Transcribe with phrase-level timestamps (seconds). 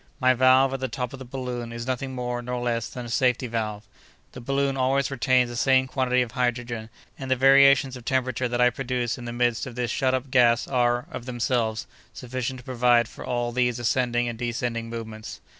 [0.19, 3.09] My valve, at the top of the balloon, is nothing more nor less than a
[3.09, 3.87] safety valve.
[4.31, 6.89] The balloon always retains the same quantity of hydrogen,
[7.19, 10.31] and the variations of temperature that I produce in the midst of this shut up
[10.31, 15.39] gas are, of themselves, sufficient to provide for all these ascending and descending movements.